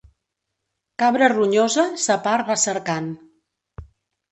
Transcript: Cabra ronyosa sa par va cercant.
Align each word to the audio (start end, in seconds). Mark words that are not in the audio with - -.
Cabra 1.03 1.27
ronyosa 1.33 1.85
sa 2.05 2.17
par 2.25 2.43
va 2.51 2.59
cercant. 2.65 3.13